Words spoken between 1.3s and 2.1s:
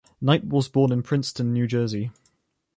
New Jersey.